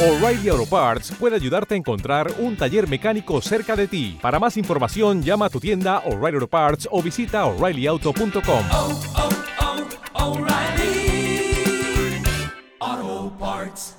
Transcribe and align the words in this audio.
O'Reilly 0.00 0.48
Auto 0.48 0.64
Parts 0.64 1.10
puede 1.18 1.34
ayudarte 1.34 1.74
a 1.74 1.76
encontrar 1.76 2.32
un 2.38 2.56
taller 2.56 2.88
mecánico 2.88 3.40
cerca 3.40 3.74
de 3.74 3.88
ti. 3.88 4.16
Para 4.22 4.38
más 4.38 4.56
información, 4.56 5.24
llama 5.24 5.46
a 5.46 5.50
tu 5.50 5.58
tienda 5.58 6.04
O'Reilly 6.06 6.36
Auto 6.36 6.46
Parts 6.46 6.88
o 6.92 7.02
visita 7.02 7.44
oreillyauto.com. 7.46 8.64
oh, 8.70 9.00
oh, 9.16 10.38
O'Reilly 10.38 11.50
Auto 12.78 13.36
Parts. 13.40 13.96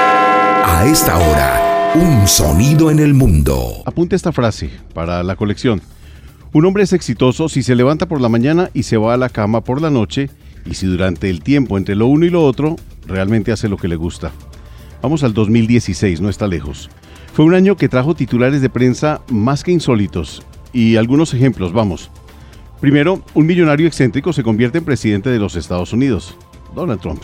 A 0.00 0.84
esta 0.84 1.16
hora, 1.16 1.92
un 1.94 2.26
sonido 2.26 2.90
en 2.90 2.98
el 2.98 3.14
mundo. 3.14 3.84
Apunte 3.86 4.16
esta 4.16 4.32
frase 4.32 4.68
para 4.94 5.22
la 5.22 5.36
colección. 5.36 5.80
Un 6.52 6.66
hombre 6.66 6.82
es 6.82 6.92
exitoso 6.92 7.48
si 7.48 7.62
se 7.62 7.76
levanta 7.76 8.06
por 8.06 8.20
la 8.20 8.28
mañana 8.28 8.68
y 8.74 8.82
se 8.82 8.96
va 8.96 9.14
a 9.14 9.16
la 9.16 9.28
cama 9.28 9.60
por 9.62 9.80
la 9.80 9.90
noche 9.90 10.28
y 10.66 10.74
si 10.74 10.88
durante 10.88 11.30
el 11.30 11.40
tiempo 11.44 11.78
entre 11.78 11.94
lo 11.94 12.08
uno 12.08 12.26
y 12.26 12.30
lo 12.30 12.44
otro 12.44 12.74
realmente 13.06 13.52
hace 13.52 13.68
lo 13.68 13.76
que 13.76 13.86
le 13.86 13.94
gusta. 13.94 14.32
Vamos 15.04 15.22
al 15.22 15.34
2016, 15.34 16.22
no 16.22 16.30
está 16.30 16.46
lejos. 16.46 16.88
Fue 17.34 17.44
un 17.44 17.52
año 17.52 17.76
que 17.76 17.90
trajo 17.90 18.14
titulares 18.14 18.62
de 18.62 18.70
prensa 18.70 19.20
más 19.28 19.62
que 19.62 19.70
insólitos 19.70 20.42
y 20.72 20.96
algunos 20.96 21.34
ejemplos, 21.34 21.74
vamos. 21.74 22.10
Primero, 22.80 23.22
un 23.34 23.44
millonario 23.44 23.86
excéntrico 23.86 24.32
se 24.32 24.42
convierte 24.42 24.78
en 24.78 24.86
presidente 24.86 25.28
de 25.28 25.38
los 25.38 25.56
Estados 25.56 25.92
Unidos, 25.92 26.38
Donald 26.74 27.02
Trump. 27.02 27.20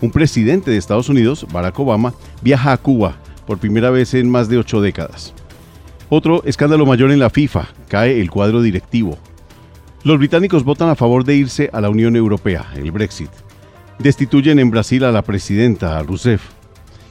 Un 0.00 0.12
presidente 0.12 0.70
de 0.70 0.76
Estados 0.76 1.08
Unidos, 1.08 1.44
Barack 1.52 1.76
Obama, 1.80 2.14
viaja 2.42 2.70
a 2.70 2.76
Cuba 2.76 3.16
por 3.44 3.58
primera 3.58 3.90
vez 3.90 4.14
en 4.14 4.30
más 4.30 4.48
de 4.48 4.58
ocho 4.58 4.80
décadas. 4.80 5.34
Otro 6.08 6.44
escándalo 6.44 6.86
mayor 6.86 7.10
en 7.10 7.18
la 7.18 7.28
FIFA, 7.28 7.66
cae 7.88 8.20
el 8.20 8.30
cuadro 8.30 8.62
directivo. 8.62 9.18
Los 10.04 10.18
británicos 10.18 10.62
votan 10.62 10.90
a 10.90 10.94
favor 10.94 11.24
de 11.24 11.34
irse 11.34 11.70
a 11.72 11.80
la 11.80 11.90
Unión 11.90 12.14
Europea, 12.14 12.68
el 12.76 12.92
Brexit. 12.92 13.30
Destituyen 13.98 14.60
en 14.60 14.70
Brasil 14.70 15.02
a 15.02 15.10
la 15.10 15.22
presidenta, 15.22 15.98
a 15.98 16.04
Rousseff. 16.04 16.55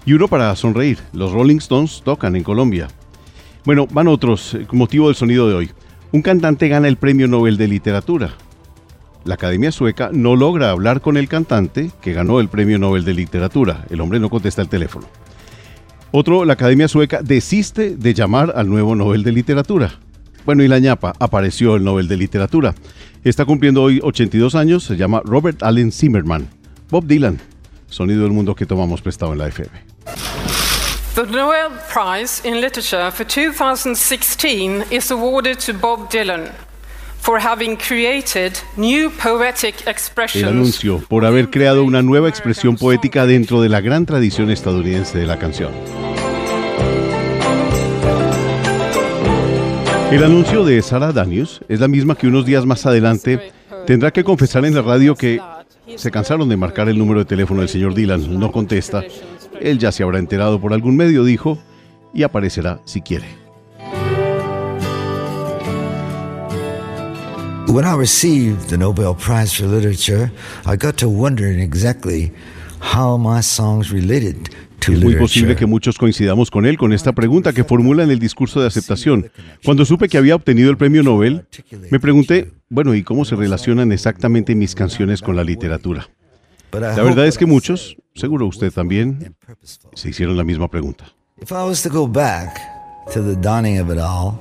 Y 0.05 0.13
uno 0.13 0.27
para 0.27 0.55
sonreír, 0.55 0.99
los 1.13 1.31
Rolling 1.31 1.57
Stones 1.57 2.01
tocan 2.05 2.35
en 2.35 2.43
Colombia. 2.43 2.87
Bueno, 3.65 3.87
van 3.87 4.07
otros, 4.07 4.53
eh, 4.53 4.67
motivo 4.71 5.07
del 5.07 5.15
sonido 5.15 5.49
de 5.49 5.55
hoy. 5.55 5.71
Un 6.11 6.21
cantante 6.21 6.67
gana 6.67 6.87
el 6.87 6.97
Premio 6.97 7.27
Nobel 7.27 7.57
de 7.57 7.67
Literatura. 7.67 8.35
La 9.23 9.33
Academia 9.33 9.71
Sueca 9.71 10.11
no 10.13 10.35
logra 10.35 10.69
hablar 10.69 11.01
con 11.01 11.17
el 11.17 11.27
cantante 11.27 11.89
que 12.01 12.13
ganó 12.13 12.39
el 12.39 12.47
Premio 12.47 12.77
Nobel 12.77 13.03
de 13.03 13.15
Literatura. 13.15 13.85
El 13.89 13.99
hombre 13.99 14.19
no 14.19 14.29
contesta 14.29 14.61
el 14.61 14.69
teléfono. 14.69 15.07
Otro, 16.11 16.45
la 16.45 16.53
Academia 16.53 16.87
Sueca 16.87 17.21
desiste 17.23 17.97
de 17.97 18.13
llamar 18.13 18.53
al 18.55 18.69
nuevo 18.69 18.95
Nobel 18.95 19.23
de 19.23 19.31
Literatura. 19.31 19.99
Bueno, 20.45 20.61
y 20.61 20.67
la 20.67 20.77
ñapa, 20.77 21.13
apareció 21.19 21.75
el 21.75 21.83
Nobel 21.83 22.07
de 22.07 22.17
Literatura. 22.17 22.75
Está 23.23 23.45
cumpliendo 23.45 23.81
hoy 23.81 23.99
82 24.03 24.53
años, 24.53 24.83
se 24.83 24.95
llama 24.95 25.23
Robert 25.25 25.63
Allen 25.63 25.91
Zimmerman. 25.91 26.47
Bob 26.91 27.07
Dylan, 27.07 27.39
sonido 27.87 28.21
del 28.21 28.31
mundo 28.31 28.53
que 28.53 28.67
tomamos 28.67 29.01
prestado 29.01 29.33
en 29.33 29.39
la 29.39 29.47
FM. 29.47 29.94
The 31.15 31.23
Nobel 31.27 31.71
Prize 31.87 32.41
in 32.43 32.59
Literature 32.59 33.09
for 33.09 33.23
2016 33.23 34.83
is 34.91 35.09
awarded 35.11 35.61
to 35.61 35.73
Bob 35.73 36.11
Dylan 36.11 36.51
for 37.21 37.39
having 37.39 37.77
created 37.77 38.59
new 38.75 39.09
poetic 39.11 39.75
El 40.33 40.49
anuncio 40.49 41.01
por 41.07 41.23
haber 41.23 41.49
creado 41.49 41.85
una 41.85 42.01
nueva 42.01 42.27
expresión 42.27 42.75
poética 42.75 43.25
dentro 43.25 43.61
de 43.61 43.69
la 43.69 43.79
gran 43.79 44.05
tradición 44.05 44.51
estadounidense 44.51 45.17
de 45.17 45.25
la 45.25 45.39
canción. 45.39 45.71
El 50.11 50.21
anuncio 50.21 50.65
de 50.65 50.81
Sarah 50.81 51.13
Daniels 51.13 51.61
es 51.69 51.79
la 51.79 51.87
misma 51.87 52.15
que 52.15 52.27
unos 52.27 52.45
días 52.45 52.65
más 52.65 52.85
adelante 52.85 53.53
tendrá 53.87 54.11
que 54.11 54.25
confesar 54.25 54.65
en 54.65 54.75
la 54.75 54.81
radio 54.81 55.15
que 55.15 55.39
se 55.95 56.11
cansaron 56.11 56.49
de 56.49 56.57
marcar 56.57 56.89
el 56.89 56.97
número 56.97 57.19
de 57.19 57.25
teléfono 57.25 57.61
del 57.61 57.69
señor 57.69 57.93
Dylan, 57.93 58.37
no 58.37 58.51
contesta. 58.51 59.01
Él 59.61 59.79
ya 59.79 59.91
se 59.91 60.03
habrá 60.03 60.19
enterado 60.19 60.59
por 60.59 60.73
algún 60.73 60.95
medio, 60.95 61.23
dijo, 61.23 61.57
y 62.13 62.23
aparecerá 62.23 62.81
si 62.85 63.01
quiere. 63.01 63.25
When 67.67 67.83
I 67.83 67.95
received 67.97 68.69
the 68.69 68.77
Nobel 68.77 69.15
Prize 69.15 69.53
for 69.53 69.67
Literature, 69.67 70.31
I 70.65 70.77
got 70.77 70.95
to 70.97 71.09
wondering 71.09 71.59
exactly 71.59 72.31
how 72.79 73.17
my 73.17 73.41
songs 73.41 73.91
related 73.91 74.49
to 74.79 74.93
Es 74.93 75.01
muy 75.01 75.15
posible 75.15 75.55
que 75.55 75.65
muchos 75.65 75.97
coincidamos 75.97 76.51
con 76.51 76.65
él 76.65 76.77
con 76.77 76.93
esta 76.93 77.11
pregunta 77.13 77.53
que 77.53 77.63
formula 77.63 78.03
en 78.03 78.11
el 78.11 78.19
discurso 78.19 78.61
de 78.61 78.67
aceptación. 78.67 79.31
Cuando 79.63 79.83
supe 79.83 80.07
que 80.07 80.17
había 80.17 80.35
obtenido 80.35 80.69
el 80.69 80.77
premio 80.77 81.03
Nobel, 81.03 81.45
me 81.89 81.99
pregunté, 81.99 82.51
bueno, 82.69 82.93
¿y 82.93 83.03
cómo 83.03 83.25
se 83.25 83.35
relacionan 83.35 83.91
exactamente 83.91 84.55
mis 84.55 84.75
canciones 84.75 85.21
con 85.21 85.35
la 85.35 85.43
literatura? 85.43 86.07
La 86.71 87.03
verdad 87.03 87.27
es 87.27 87.37
que 87.37 87.45
muchos, 87.45 87.97
seguro 88.13 88.47
usted 88.47 88.71
también, 88.71 89.35
se 89.93 90.09
hicieron 90.09 90.35
la 90.37 90.43
misma 90.43 90.69
pregunta. 90.69 91.05
If 91.41 91.51
I 91.51 91.65
was 91.65 91.81
to 91.83 91.89
go 91.89 92.07
back 92.07 92.57
to 93.13 93.21
the 93.21 93.35
dawning 93.35 93.79
of 93.79 93.89
it 93.89 93.99
all, 93.99 94.39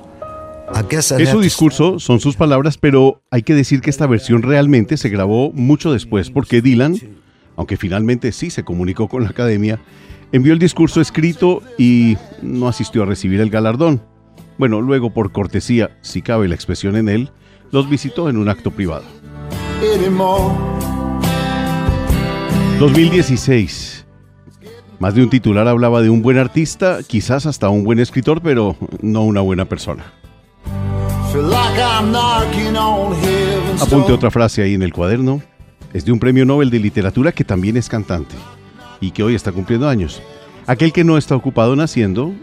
I 0.73 0.81
guess 0.89 1.11
I'd 1.11 1.21
Es 1.21 1.29
su 1.29 1.41
discurso, 1.41 1.99
son 1.99 2.19
sus 2.19 2.35
palabras, 2.35 2.77
pero 2.77 3.21
hay 3.31 3.43
que 3.43 3.53
decir 3.53 3.81
que 3.81 3.89
esta 3.89 4.07
versión 4.07 4.41
realmente 4.41 4.97
se 4.97 5.09
grabó 5.09 5.51
mucho 5.51 5.91
después, 5.91 6.31
porque 6.31 6.61
Dylan, 6.61 6.97
aunque 7.55 7.77
finalmente 7.77 8.31
sí 8.31 8.49
se 8.49 8.63
comunicó 8.63 9.07
con 9.07 9.23
la 9.23 9.29
academia, 9.29 9.79
envió 10.31 10.53
el 10.53 10.59
discurso 10.59 11.01
escrito 11.01 11.61
y 11.77 12.17
no 12.41 12.67
asistió 12.67 13.03
a 13.03 13.05
recibir 13.05 13.41
el 13.41 13.49
galardón. 13.49 14.01
Bueno, 14.57 14.81
luego 14.81 15.13
por 15.13 15.31
cortesía, 15.31 15.97
si 16.01 16.21
cabe 16.21 16.47
la 16.47 16.55
expresión 16.55 16.95
en 16.95 17.09
él, 17.09 17.31
los 17.71 17.89
visitó 17.89 18.29
en 18.29 18.37
un 18.37 18.49
acto 18.49 18.71
privado. 18.71 19.05
2016. 22.79 24.05
Más 24.99 25.15
de 25.15 25.23
un 25.23 25.29
titular 25.29 25.67
hablaba 25.67 26.01
de 26.01 26.09
un 26.09 26.21
buen 26.21 26.37
artista, 26.37 26.99
quizás 27.07 27.45
hasta 27.45 27.69
un 27.69 27.85
buen 27.85 27.99
escritor, 27.99 28.41
pero 28.41 28.75
no 29.01 29.23
una 29.23 29.39
buena 29.39 29.63
persona. 29.65 30.03
Apunte 33.81 34.11
otra 34.11 34.29
frase 34.29 34.61
ahí 34.61 34.73
en 34.73 34.83
el 34.83 34.91
cuaderno. 34.91 35.41
Es 35.93 36.03
de 36.03 36.11
un 36.11 36.19
premio 36.19 36.45
Nobel 36.45 36.69
de 36.69 36.79
Literatura 36.79 37.31
que 37.31 37.45
también 37.45 37.77
es 37.77 37.87
cantante 37.87 38.35
y 38.99 39.11
que 39.11 39.23
hoy 39.23 39.35
está 39.35 39.53
cumpliendo 39.53 39.87
años. 39.87 40.21
Aquel 40.67 40.91
que 40.91 41.05
no 41.05 41.17
está 41.17 41.35
ocupado 41.35 41.77
naciendo, 41.77 42.33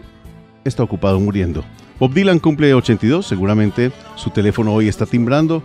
está 0.63 0.81
ocupado 0.81 1.19
muriendo. 1.19 1.63
Bob 1.99 2.11
Dylan 2.13 2.39
cumple 2.39 2.73
82, 2.73 3.25
seguramente 3.25 3.91
su 4.15 4.31
teléfono 4.31 4.73
hoy 4.73 4.87
está 4.87 5.05
timbrando. 5.05 5.61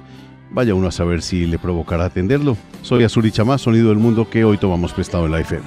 Vaya 0.50 0.74
uno 0.74 0.88
a 0.88 0.92
saber 0.92 1.22
si 1.22 1.46
le 1.46 1.58
provocará 1.58 2.06
atenderlo. 2.06 2.56
Soy 2.82 3.04
Azuri 3.04 3.30
Chamá, 3.30 3.58
sonido 3.58 3.90
del 3.90 3.98
mundo 3.98 4.28
que 4.28 4.44
hoy 4.44 4.56
tomamos 4.56 4.92
prestado 4.92 5.26
en 5.26 5.32
la 5.32 5.40
FM. 5.40 5.64